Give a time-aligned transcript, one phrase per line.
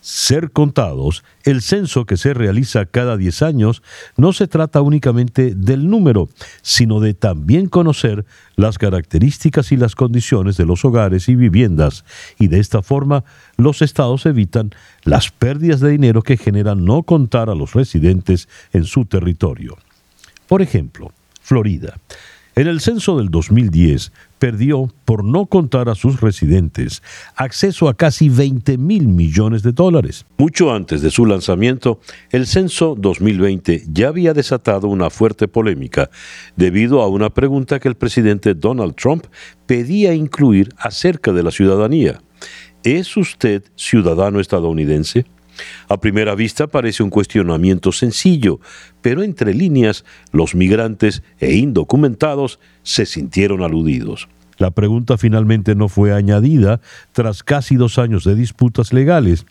[0.01, 3.83] ser contados, el censo que se realiza cada 10 años
[4.15, 6.29] no se trata únicamente del número,
[6.61, 12.05] sino de también conocer las características y las condiciones de los hogares y viviendas,
[12.39, 13.23] y de esta forma
[13.57, 14.71] los estados evitan
[15.03, 19.77] las pérdidas de dinero que generan no contar a los residentes en su territorio.
[20.47, 21.11] Por ejemplo,
[21.41, 21.97] Florida.
[22.55, 27.01] En el censo del 2010 perdió, por no contar a sus residentes,
[27.35, 30.25] acceso a casi 20 mil millones de dólares.
[30.37, 31.99] Mucho antes de su lanzamiento,
[32.31, 36.09] el censo 2020 ya había desatado una fuerte polémica
[36.55, 39.25] debido a una pregunta que el presidente Donald Trump
[39.65, 42.21] pedía incluir acerca de la ciudadanía.
[42.83, 45.25] ¿Es usted ciudadano estadounidense?
[45.87, 48.59] A primera vista parece un cuestionamiento sencillo,
[49.01, 54.27] pero entre líneas los migrantes e indocumentados se sintieron aludidos.
[54.57, 59.45] La pregunta finalmente no fue añadida tras casi dos años de disputas legales,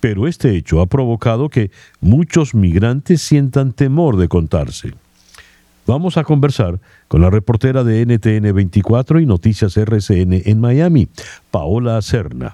[0.00, 1.70] pero este hecho ha provocado que
[2.00, 4.92] muchos migrantes sientan temor de contarse.
[5.86, 11.08] Vamos a conversar con la reportera de NTN 24 y Noticias RCN en Miami,
[11.50, 12.52] Paola Serna.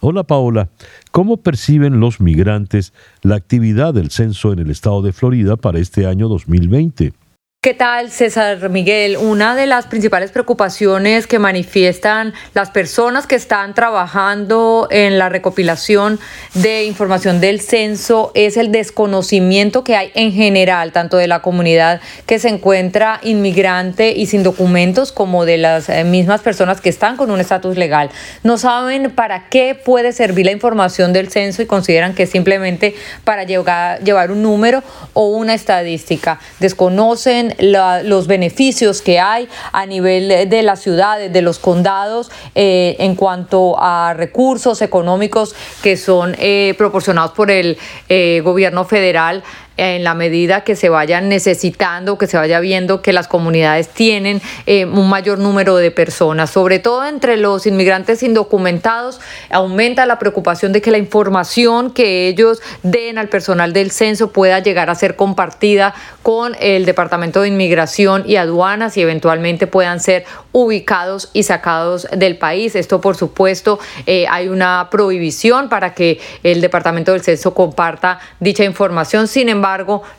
[0.00, 0.68] Hola Paola,
[1.10, 2.92] ¿cómo perciben los migrantes
[3.22, 7.14] la actividad del censo en el estado de Florida para este año 2020?
[7.60, 9.16] ¿Qué tal, César Miguel?
[9.16, 16.20] Una de las principales preocupaciones que manifiestan las personas que están trabajando en la recopilación
[16.54, 22.00] de información del censo es el desconocimiento que hay en general, tanto de la comunidad
[22.26, 27.16] que se encuentra inmigrante y sin documentos, como de las eh, mismas personas que están
[27.16, 28.08] con un estatus legal.
[28.44, 32.94] No saben para qué puede servir la información del censo y consideran que es simplemente
[33.24, 36.38] para llevar, llevar un número o una estadística.
[36.60, 43.14] Desconocen los beneficios que hay a nivel de las ciudades, de los condados, eh, en
[43.14, 49.42] cuanto a recursos económicos que son eh, proporcionados por el eh, gobierno federal
[49.78, 54.42] en la medida que se vayan necesitando, que se vaya viendo que las comunidades tienen
[54.66, 60.72] eh, un mayor número de personas, sobre todo entre los inmigrantes indocumentados, aumenta la preocupación
[60.72, 65.14] de que la información que ellos den al personal del censo pueda llegar a ser
[65.14, 72.08] compartida con el Departamento de Inmigración y Aduanas y eventualmente puedan ser ubicados y sacados
[72.10, 72.74] del país.
[72.74, 78.64] Esto, por supuesto, eh, hay una prohibición para que el Departamento del Censo comparta dicha
[78.64, 79.28] información.
[79.28, 79.67] Sin embargo,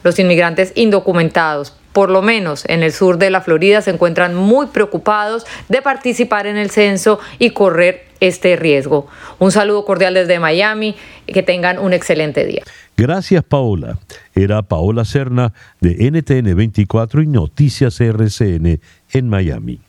[0.03, 4.67] los inmigrantes indocumentados, por lo menos en el sur de la Florida, se encuentran muy
[4.67, 9.07] preocupados de participar en el censo y correr este riesgo.
[9.39, 10.95] Un saludo cordial desde Miami,
[11.25, 12.63] que tengan un excelente día.
[12.97, 13.97] Gracias Paola.
[14.35, 18.79] Era Paola Serna de NTN 24 y Noticias RCN
[19.11, 19.79] en Miami.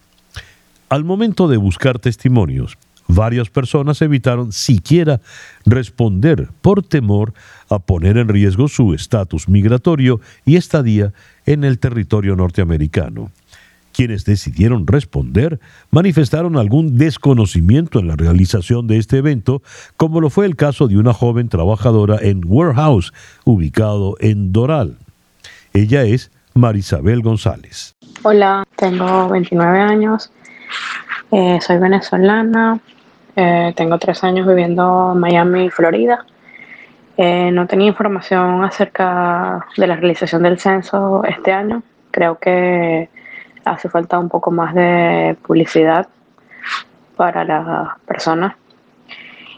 [0.89, 2.77] Al momento de buscar testimonios,
[3.13, 5.21] Varias personas evitaron siquiera
[5.67, 7.35] responder por temor
[7.69, 11.13] a poner en riesgo su estatus migratorio y estadía
[11.45, 13.33] en el territorio norteamericano.
[13.93, 15.59] Quienes decidieron responder
[15.91, 19.61] manifestaron algún desconocimiento en la realización de este evento,
[19.97, 23.13] como lo fue el caso de una joven trabajadora en Warehouse,
[23.45, 24.99] ubicado en Doral.
[25.73, 27.97] Ella es Marisabel González.
[28.23, 30.31] Hola, tengo 29 años,
[31.33, 32.81] eh, soy venezolana,
[33.37, 36.25] eh, tengo tres años viviendo en Miami, Florida.
[37.17, 41.83] Eh, no tenía información acerca de la realización del censo este año.
[42.11, 43.09] Creo que
[43.65, 46.09] hace falta un poco más de publicidad
[47.17, 48.55] para las personas.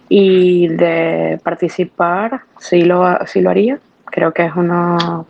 [0.09, 3.79] Y de participar, sí lo, sí lo haría.
[4.07, 5.27] Creo que es uno,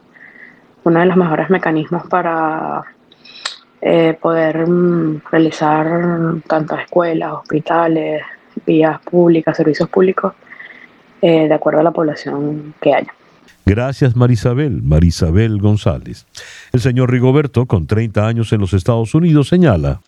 [0.83, 2.83] uno de los mejores mecanismos para
[3.85, 8.23] eh, poder mm, realizar tantas escuelas, hospitales,
[8.65, 10.35] vías públicas, servicios públicos,
[11.21, 13.13] eh, de acuerdo a la población que haya.
[13.67, 16.27] Gracias Marisabel, Marisabel González.
[16.73, 20.01] El señor Rigoberto, con 30 años en los Estados Unidos, señala.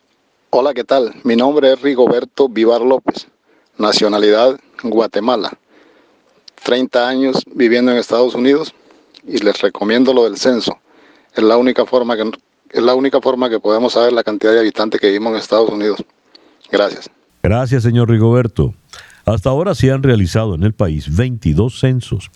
[0.50, 1.12] Hola, ¿qué tal?
[1.25, 3.26] Mi nombre es Rigoberto Vivar López,
[3.76, 5.50] nacionalidad Guatemala.
[6.62, 8.73] 30 años viviendo en Estados Unidos
[9.26, 10.79] y les recomiendo lo del censo.
[11.35, 12.31] Es la única forma que
[12.75, 15.71] es la única forma que podemos saber la cantidad de habitantes que vivimos en Estados
[15.71, 16.05] Unidos.
[16.71, 17.09] Gracias.
[17.43, 18.75] Gracias, señor Rigoberto.
[19.25, 22.31] Hasta ahora se han realizado en el país 22 censos.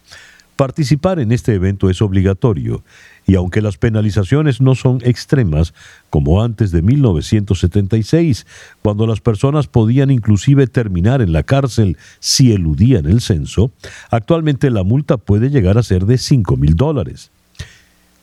[0.55, 2.83] Participar en este evento es obligatorio
[3.27, 5.75] y aunque las penalizaciones no son extremas
[6.09, 8.47] como antes de 1976,
[8.83, 13.71] cuando las personas podían inclusive terminar en la cárcel si eludían el censo,
[14.11, 17.31] actualmente la multa puede llegar a ser de 5 mil dólares.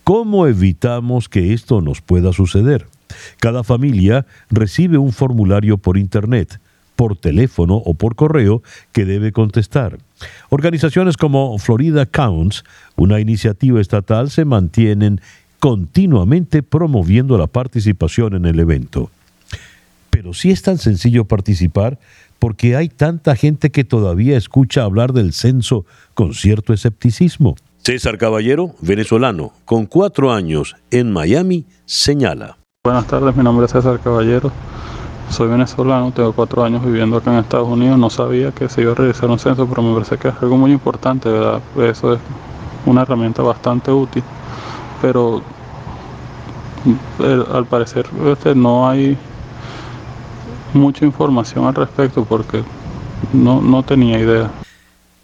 [0.06, 2.86] ¿Cómo evitamos que esto nos pueda suceder?
[3.40, 6.60] Cada familia recibe un formulario por Internet,
[6.96, 8.62] por teléfono o por correo
[8.92, 9.98] que debe contestar.
[10.50, 12.64] Organizaciones como Florida Counts,
[12.96, 15.22] una iniciativa estatal, se mantienen
[15.60, 19.10] continuamente promoviendo la participación en el evento.
[20.12, 21.98] Pero si es tan sencillo participar
[22.38, 27.56] porque hay tanta gente que todavía escucha hablar del censo con cierto escepticismo.
[27.86, 32.58] César Caballero, venezolano, con cuatro años en Miami, señala.
[32.84, 34.52] Buenas tardes, mi nombre es César Caballero.
[35.30, 38.00] Soy venezolano, tengo cuatro años viviendo acá en Estados Unidos.
[38.00, 40.58] No sabía que se iba a realizar un censo, pero me parece que es algo
[40.58, 41.62] muy importante, ¿verdad?
[41.78, 42.20] Eso es
[42.88, 44.24] una herramienta bastante útil.
[45.00, 45.44] Pero
[47.20, 49.16] eh, al parecer este, no hay
[50.74, 52.64] mucha información al respecto porque
[53.32, 54.50] no, no tenía idea.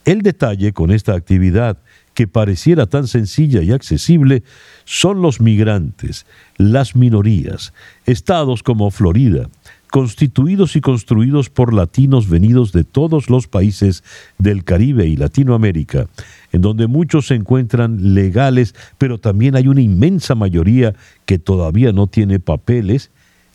[0.06, 1.78] El detalle con esta actividad
[2.22, 4.44] que pareciera tan sencilla y accesible
[4.86, 7.74] son los migrantes, las minorías,
[8.06, 9.50] estados como Florida,
[9.90, 14.04] constituidos y construidos por latinos venidos de todos los países
[14.38, 16.06] del Caribe y Latinoamérica,
[16.52, 20.94] en donde muchos se encuentran legales, pero también hay una inmensa mayoría
[21.26, 23.10] que todavía no tiene papeles,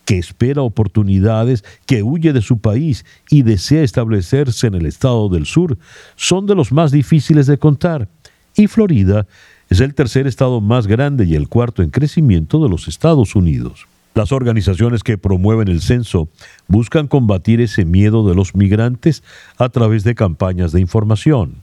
[0.04, 5.46] que espera oportunidades, que huye de su país y desea establecerse en el estado del
[5.46, 5.78] sur,
[6.16, 8.08] son de los más difíciles de contar
[8.56, 9.26] y Florida
[9.68, 13.86] es el tercer estado más grande y el cuarto en crecimiento de los Estados Unidos.
[14.14, 16.28] Las organizaciones que promueven el censo
[16.68, 19.22] buscan combatir ese miedo de los migrantes
[19.58, 21.62] a través de campañas de información.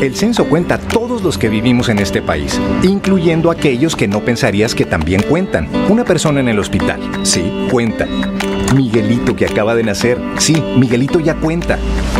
[0.00, 4.24] El censo cuenta a todos los que vivimos en este país, incluyendo aquellos que no
[4.24, 5.68] pensarías que también cuentan.
[5.90, 8.06] Una persona en el hospital, sí, cuenta.
[8.74, 11.78] Miguelito que acaba de nacer, sí, Miguelito ya cuenta.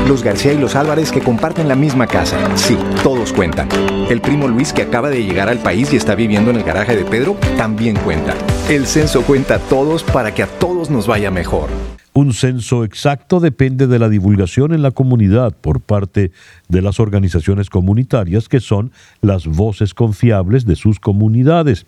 [0.09, 3.69] Los García y los Álvarez que comparten la misma casa, sí, todos cuentan.
[4.09, 6.97] El primo Luis que acaba de llegar al país y está viviendo en el garaje
[6.97, 8.35] de Pedro, también cuenta.
[8.69, 11.69] El censo cuenta a todos para que a todos nos vaya mejor.
[12.13, 16.33] Un censo exacto depende de la divulgación en la comunidad por parte
[16.69, 18.91] de las organizaciones comunitarias que son
[19.23, 21.87] las voces confiables de sus comunidades.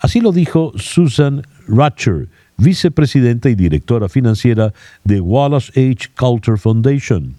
[0.00, 4.74] Así lo dijo Susan Ratcher, vicepresidenta y directora financiera
[5.04, 6.10] de Wallace H.
[6.16, 7.34] Culture Foundation.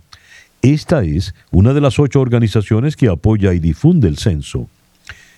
[0.62, 4.68] Esta es una de las ocho organizaciones que apoya y difunde el censo.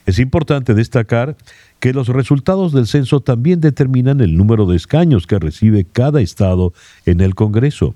[0.06, 1.36] Es importante destacar
[1.80, 6.74] que los resultados del censo también determinan el número de escaños que recibe cada estado
[7.06, 7.96] en el Congreso.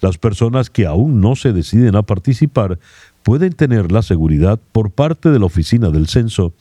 [0.00, 2.78] Las personas que aún no se deciden a participar
[3.22, 6.52] pueden tener la seguridad por parte de la oficina del censo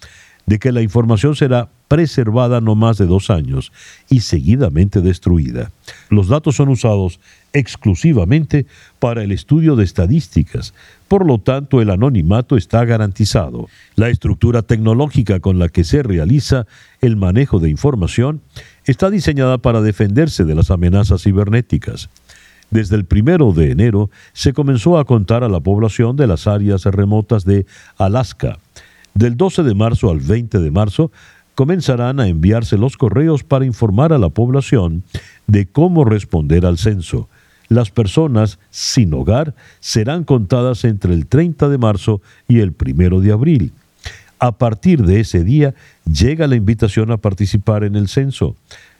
[0.45, 3.71] de que la información será preservada no más de dos años
[4.09, 5.71] y seguidamente destruida.
[6.09, 7.19] Los datos son usados
[7.53, 8.65] exclusivamente
[8.99, 10.73] para el estudio de estadísticas,
[11.07, 13.67] por lo tanto el anonimato está garantizado.
[13.95, 16.65] La estructura tecnológica con la que se realiza
[16.99, 18.41] el manejo de información
[18.85, 22.09] está diseñada para defenderse de las amenazas cibernéticas.
[22.71, 26.85] Desde el primero de enero se comenzó a contar a la población de las áreas
[26.85, 28.57] remotas de Alaska.
[29.13, 31.11] Del 12 de marzo al 20 de marzo
[31.55, 35.03] comenzarán a enviarse los correos para informar a la población
[35.47, 37.29] de cómo responder al censo.
[37.69, 43.31] Las personas sin hogar serán contadas entre el 30 de marzo y el 1 de
[43.31, 43.71] abril.
[44.39, 45.73] A partir de ese día
[46.05, 48.55] llega la invitación a participar en el censo.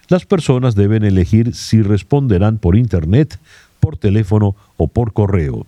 [0.08, 3.38] Las personas deben elegir si responderán por Internet,
[3.80, 5.66] por teléfono o por correo.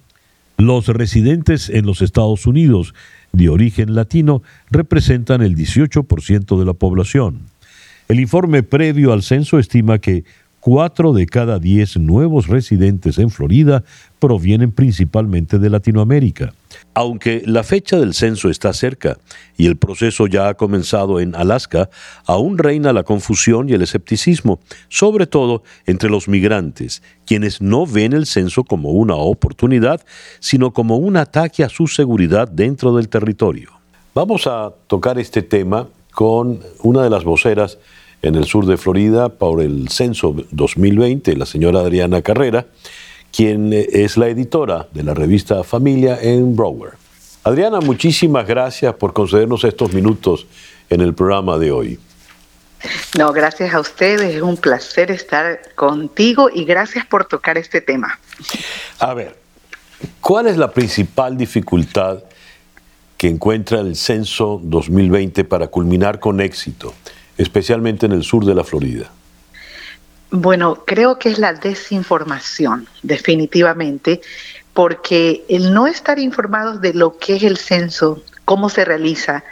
[0.57, 2.93] Los residentes en los Estados Unidos
[3.33, 7.41] de origen latino representan el 18% de la población.
[8.07, 10.23] El informe previo al censo estima que
[10.65, 13.83] cuatro de cada diez nuevos residentes en Florida
[14.17, 16.55] provienen principalmente de Latinoamérica.
[16.95, 19.19] Aunque la fecha del censo está cerca
[19.57, 21.91] y el proceso ya ha comenzado en Alaska,
[22.25, 28.13] aún reina la confusión y el escepticismo, sobre todo entre los migrantes, quienes no ven
[28.13, 30.01] el censo como una oportunidad,
[30.39, 33.69] sino como un ataque a su seguridad dentro del territorio.
[34.15, 37.77] Vamos a tocar este tema con una de las voceras
[38.25, 42.65] en el sur de Florida por el censo 2020, la señora Adriana Carrera,
[43.31, 46.95] quien es la editora de la revista Familia en Broward.
[47.43, 50.47] Adriana, muchísimas gracias por concedernos estos minutos
[50.89, 51.99] en el programa de hoy.
[53.15, 58.19] No, gracias a ustedes, es un placer estar contigo y gracias por tocar este tema.
[58.97, 59.37] A ver,
[60.19, 62.23] ¿cuál es la principal dificultad
[63.17, 66.91] que encuentra el censo 2020 para culminar con éxito?
[67.37, 69.11] Especialmente en el sur de la Florida?
[70.31, 74.21] Bueno, creo que es la desinformación, definitivamente,
[74.73, 79.43] porque el no estar informados de lo que es el censo, cómo se realiza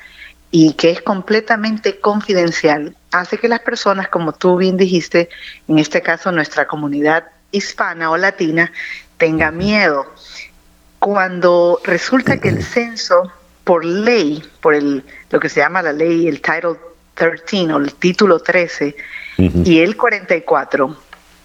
[0.51, 5.29] y que es completamente confidencial, hace que las personas, como tú bien dijiste,
[5.67, 8.71] en este caso nuestra comunidad hispana o latina,
[9.17, 10.05] tenga miedo.
[10.99, 13.31] Cuando resulta que el censo,
[13.63, 16.75] por ley, por el, lo que se llama la ley, el Title
[17.13, 18.95] 13 o el título 13
[19.37, 20.97] y el 44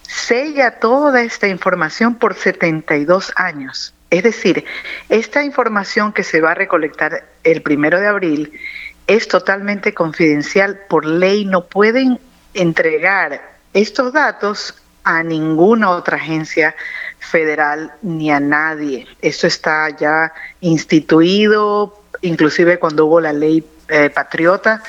[0.02, 3.94] sella toda esta información por 72 años.
[4.10, 4.64] Es decir,
[5.10, 8.52] esta información que se va a recolectar el primero de abril
[9.06, 10.80] es totalmente confidencial.
[10.88, 12.18] Por ley no pueden
[12.54, 13.42] entregar
[13.74, 16.74] estos datos a ninguna otra agencia
[17.18, 19.06] federal ni a nadie.
[19.20, 24.82] Esto está ya instituido, inclusive cuando hubo la ley eh, patriota,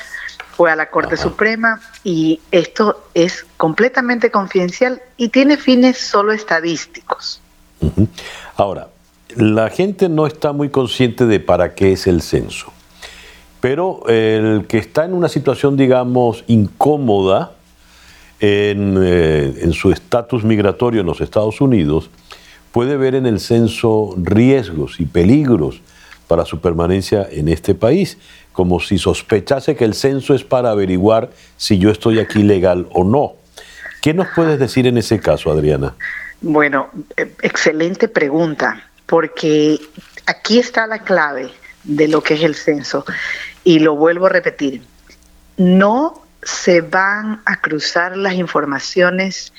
[0.59, 7.39] fue a la Corte Suprema y esto es completamente confidencial y tiene fines solo estadísticos.
[8.57, 8.89] Ahora,
[9.37, 12.73] la gente no está muy consciente de para qué es el censo,
[13.61, 17.53] pero el que está en una situación, digamos, incómoda
[18.41, 22.09] en, eh, su estatus migratorio en los Estados Unidos,
[22.73, 25.79] puede ver en el censo riesgos y peligros
[26.27, 28.17] para su permanencia en este país
[28.53, 33.03] como si sospechase que el censo es para averiguar si yo estoy aquí legal o
[33.03, 33.33] no.
[34.01, 35.95] ¿Qué nos puedes decir en ese caso, Adriana?
[36.41, 39.79] Bueno, eh, excelente pregunta, porque
[40.25, 41.51] aquí está la clave
[41.83, 43.05] de lo que es el censo.
[43.63, 44.81] Y lo vuelvo a repetir,
[45.57, 49.51] no se van a cruzar las informaciones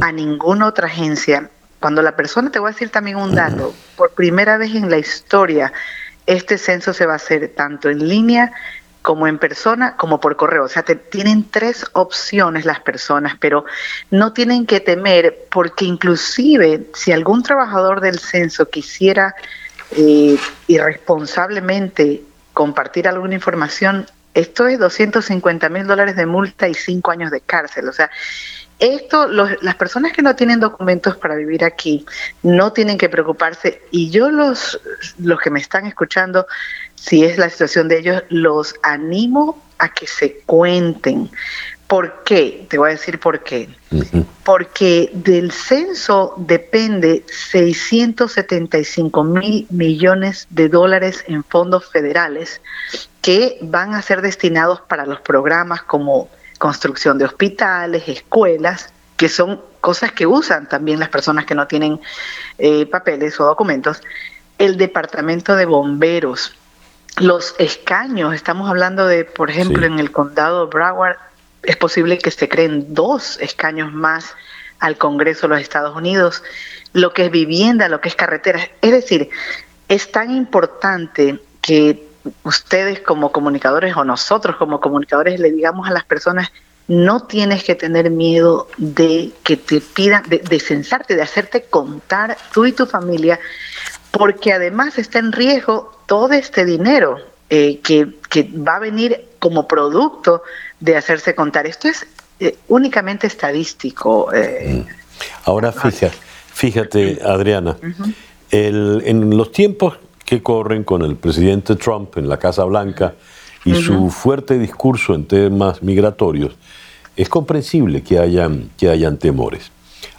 [0.00, 1.50] a ninguna otra agencia.
[1.80, 4.98] Cuando la persona, te voy a decir también un dato, por primera vez en la
[4.98, 5.72] historia,
[6.26, 8.52] este censo se va a hacer tanto en línea
[9.06, 10.64] como en persona, como por correo.
[10.64, 13.64] O sea, tienen tres opciones las personas, pero
[14.10, 19.36] no tienen que temer porque inclusive si algún trabajador del censo quisiera
[19.92, 27.30] eh, irresponsablemente compartir alguna información, esto es 250 mil dólares de multa y cinco años
[27.30, 27.88] de cárcel.
[27.88, 28.10] O sea,
[28.78, 32.04] esto, las personas que no tienen documentos para vivir aquí
[32.42, 34.78] no tienen que preocuparse y yo los,
[35.18, 36.46] los que me están escuchando,
[36.94, 41.30] si es la situación de ellos, los animo a que se cuenten.
[41.86, 42.66] ¿Por qué?
[42.68, 43.68] Te voy a decir por qué.
[44.44, 52.60] Porque del censo depende 675 mil millones de dólares en fondos federales
[53.22, 56.28] que van a ser destinados para los programas como
[56.58, 62.00] construcción de hospitales, escuelas, que son cosas que usan también las personas que no tienen
[62.58, 64.02] eh, papeles o documentos,
[64.58, 66.54] el departamento de bomberos,
[67.18, 71.16] los escaños, estamos hablando de, por ejemplo, en el condado de Broward,
[71.62, 74.34] es posible que se creen dos escaños más
[74.78, 76.42] al Congreso de los Estados Unidos,
[76.92, 78.68] lo que es vivienda, lo que es carreteras.
[78.82, 79.30] Es decir,
[79.88, 82.06] es tan importante que
[82.42, 86.50] ustedes como comunicadores o nosotros como comunicadores le digamos a las personas,
[86.88, 92.64] no tienes que tener miedo de que te pidan, de, censarte, de hacerte contar tú
[92.64, 93.40] y tu familia,
[94.10, 97.18] porque además está en riesgo todo este dinero
[97.50, 98.06] eh, que,
[98.54, 100.42] va a venir como producto
[100.78, 101.66] de hacerse contar.
[101.66, 102.06] Esto es
[102.38, 104.32] eh, únicamente estadístico.
[104.32, 104.84] Eh.
[104.84, 104.88] Mm.
[105.44, 106.16] Ahora fíjate,
[106.52, 107.76] fíjate Adriana,
[108.50, 113.14] en los tiempos que corren con el presidente Trump en la Casa Blanca
[113.64, 116.54] y su fuerte discurso en temas migratorios,
[117.16, 119.70] es comprensible que hayan, que hayan temores.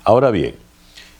[0.03, 0.55] Ahora bien,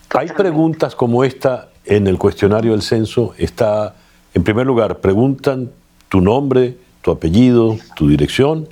[0.09, 3.33] hay preguntas como esta en el cuestionario del censo.
[3.37, 3.95] Está,
[4.33, 5.69] en primer lugar, preguntan
[6.09, 8.67] tu nombre, tu apellido, tu dirección.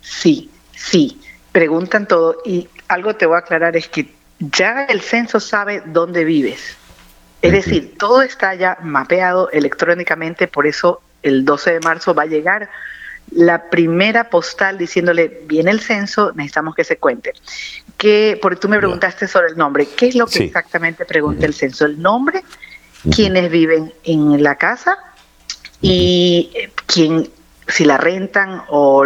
[0.00, 1.20] Sí, sí,
[1.52, 6.24] preguntan todo y algo te voy a aclarar es que ya el censo sabe dónde
[6.24, 6.77] vives.
[7.40, 12.26] Es decir, todo está ya mapeado electrónicamente, por eso el 12 de marzo va a
[12.26, 12.68] llegar
[13.30, 17.32] la primera postal diciéndole, viene el censo, necesitamos que se cuente.
[17.96, 21.54] Que, porque tú me preguntaste sobre el nombre, ¿qué es lo que exactamente pregunta el
[21.54, 21.84] censo?
[21.84, 22.42] El nombre,
[23.14, 24.98] quiénes viven en la casa
[25.80, 27.28] y eh, quién,
[27.66, 29.04] si la rentan o,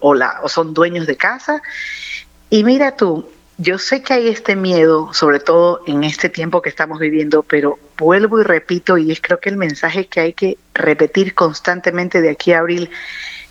[0.00, 1.62] o, la, o son dueños de casa.
[2.50, 6.68] Y mira tú, yo sé que hay este miedo, sobre todo en este tiempo que
[6.68, 10.58] estamos viviendo, pero vuelvo y repito, y es creo que el mensaje que hay que
[10.74, 12.88] repetir constantemente de aquí a abril,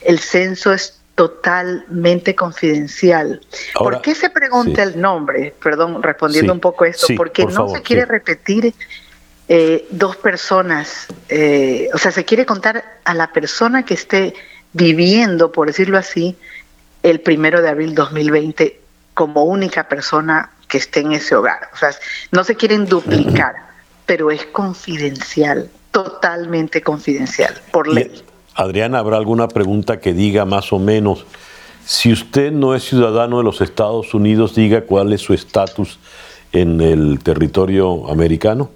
[0.01, 3.41] el censo es totalmente confidencial.
[3.73, 5.53] ¿Por qué se pregunta el nombre?
[5.61, 8.73] Perdón, respondiendo un poco a esto, porque no se quiere repetir
[9.49, 14.33] eh, dos personas, eh, o sea, se quiere contar a la persona que esté
[14.71, 16.37] viviendo, por decirlo así,
[17.03, 18.86] el primero de abril 2020
[19.17, 21.71] como única persona que esté en ese hogar.
[21.73, 21.89] O sea,
[22.31, 23.55] no se quieren duplicar,
[24.05, 28.23] pero es confidencial, totalmente confidencial, por ley.
[28.53, 31.25] Adriana, ¿habrá alguna pregunta que diga más o menos,
[31.83, 35.97] si usted no es ciudadano de los Estados Unidos, diga cuál es su estatus
[36.51, 38.69] en el territorio americano?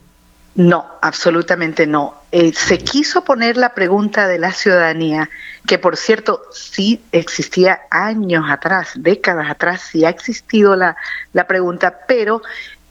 [0.56, 2.24] No, absolutamente no.
[2.32, 5.30] Eh, se quiso poner la pregunta de la ciudadanía,
[5.66, 10.98] que por cierto sí existía años atrás, décadas atrás, sí ha existido la,
[11.32, 12.42] la pregunta, pero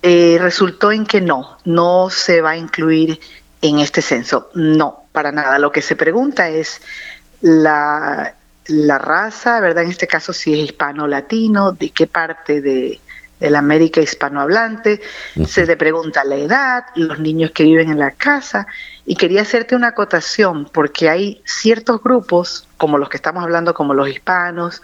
[0.02, 3.20] eh, resultó en que no, no se va a incluir
[3.60, 4.50] en este censo.
[4.54, 5.58] No, para nada.
[5.58, 6.80] Lo que se pregunta es
[7.42, 8.34] la,
[8.68, 9.84] la raza, ¿verdad?
[9.84, 13.00] En este caso si es hispano-latino, de qué parte de,
[13.40, 15.00] de la América hispanohablante,
[15.46, 18.66] se le pregunta la edad, los niños que viven en la casa,
[19.06, 23.94] y quería hacerte una acotación, porque hay ciertos grupos, como los que estamos hablando, como
[23.94, 24.82] los hispanos,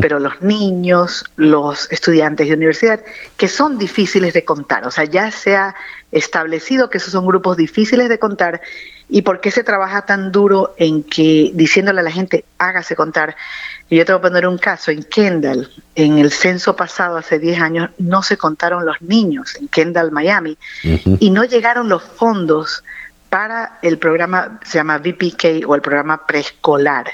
[0.00, 3.00] pero los niños, los estudiantes de universidad,
[3.36, 5.74] que son difíciles de contar, o sea, ya se ha
[6.12, 8.60] establecido que esos son grupos difíciles de contar,
[9.08, 13.36] y por qué se trabaja tan duro en que diciéndole a la gente, hágase contar,
[13.88, 17.38] y yo te voy a poner un caso, en Kendall, en el censo pasado hace
[17.38, 22.82] 10 años, no se contaron los niños en Kendall, Miami, y no llegaron los fondos
[23.30, 27.06] para el programa, se llama VPK o el programa preescolar.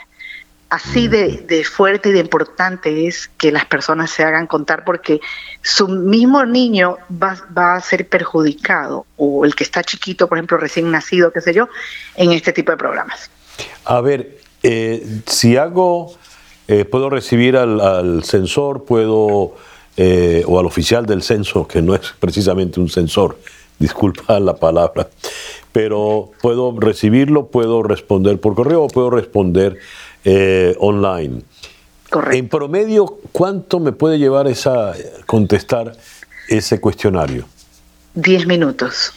[0.73, 5.21] Así de, fuerte y de importante es que las personas se hagan contar porque
[5.61, 10.57] su mismo niño va, va, a ser perjudicado o el que está chiquito, por ejemplo,
[10.57, 11.69] recién nacido, qué sé yo,
[12.17, 13.31] en este tipo de programas.
[13.85, 16.15] A ver, eh, si hago
[16.69, 19.55] eh, puedo recibir al, al censor, puedo,
[19.99, 23.37] eh, o al oficial del censo, que no es precisamente un censor,
[23.79, 25.11] disculpa la palabra,
[25.73, 29.79] pero puedo recibirlo, puedo responder por correo o puedo responder
[30.25, 31.43] eh, online.
[32.11, 32.37] Correcto.
[32.37, 34.93] En promedio, ¿cuánto me puede llevar esa
[35.27, 35.97] contestar
[36.49, 37.47] ese cuestionario?
[38.15, 39.13] Diez minutos.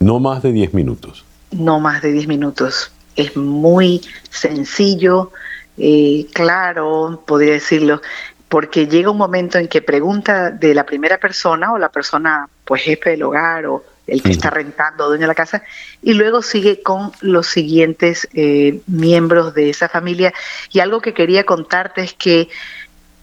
[0.00, 1.24] No más de diez minutos.
[1.52, 2.90] No más de diez minutos.
[3.14, 5.30] Es muy sencillo,
[5.78, 8.02] eh, claro, podría decirlo,
[8.48, 12.82] porque llega un momento en que pregunta de la primera persona o la persona, pues
[12.82, 15.62] jefe del hogar o el que está rentando, dueño de la casa,
[16.02, 20.32] y luego sigue con los siguientes eh, miembros de esa familia.
[20.72, 22.48] Y algo que quería contarte es que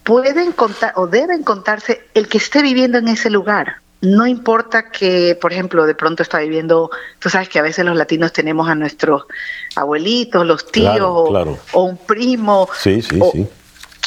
[0.02, 5.38] pueden contar o deben contarse el que esté viviendo en ese lugar no importa que,
[5.40, 6.90] por ejemplo, de pronto está viviendo,
[7.20, 9.22] tú sabes que a veces los latinos tenemos a nuestros
[9.76, 13.46] abuelitos, los tíos O, un primo, sí, sí, sí.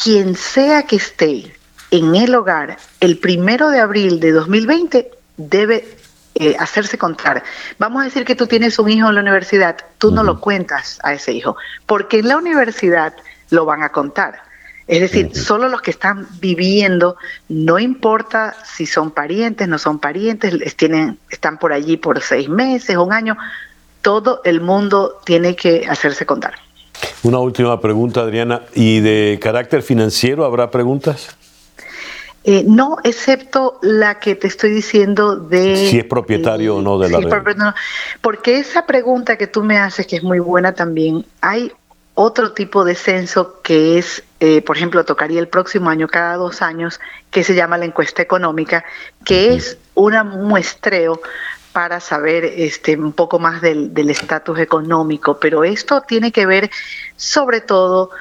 [0.03, 1.55] quien sea que esté
[1.91, 5.94] en el hogar el primero de abril de 2020 debe
[6.37, 7.43] eh, hacerse contar.
[7.79, 10.99] Vamos a decir que tú tienes un hijo en la universidad, tú no lo cuentas
[11.01, 13.13] a ese hijo, porque en la universidad
[13.51, 14.41] lo van a contar.
[14.85, 17.15] Es decir, solo los que están viviendo,
[17.47, 22.97] no importa si son parientes, no son parientes, tienen, están por allí por seis meses,
[22.97, 23.37] un año,
[24.01, 26.55] todo el mundo tiene que hacerse contar.
[27.23, 28.61] Una última pregunta, Adriana.
[28.73, 31.35] ¿Y de carácter financiero habrá preguntas?
[32.47, 35.89] Eh, no, excepto la que te estoy diciendo de...
[35.89, 37.25] Si es propietario o no de la sí,
[38.21, 41.71] Porque esa pregunta que tú me haces, que es muy buena también, hay
[42.13, 46.61] otro tipo de censo que es, eh, por ejemplo, tocaría el próximo año, cada dos
[46.61, 46.99] años,
[47.31, 48.85] que se llama la encuesta económica,
[49.25, 50.13] que es un
[50.47, 51.19] muestreo
[51.73, 56.69] para saber este, un poco más del estatus económico, pero esto tiene que ver
[57.15, 58.11] sobre todo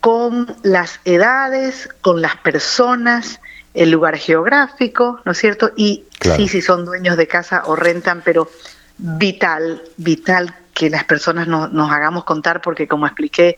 [0.00, 3.40] con las edades, con las personas,
[3.74, 5.72] el lugar geográfico, ¿no es cierto?
[5.76, 8.48] Y sí, si son dueños de casa o rentan, pero
[8.96, 13.56] vital, vital que las personas no, nos hagamos contar porque como expliqué,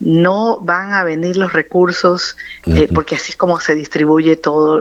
[0.00, 4.80] no van a venir los recursos, eh, porque así es como se distribuye todo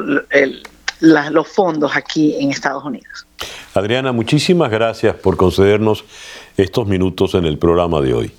[1.00, 3.26] los fondos aquí en Estados Unidos.
[3.74, 6.04] Adriana, muchísimas gracias por concedernos
[6.58, 8.32] estos minutos en el programa de hoy.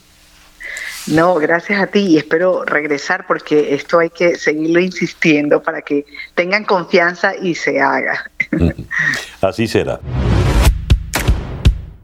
[1.07, 6.07] No, gracias a ti y espero regresar porque esto hay que seguirlo insistiendo para que
[6.35, 8.31] tengan confianza y se haga.
[9.41, 10.01] Así será.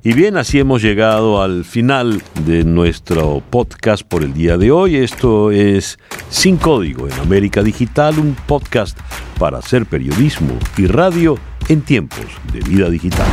[0.03, 4.97] Y bien, así hemos llegado al final de nuestro podcast por el día de hoy.
[4.97, 5.99] Esto es
[6.31, 8.99] Sin Código en América Digital, un podcast
[9.39, 13.27] para hacer periodismo y radio en tiempos de vida digital.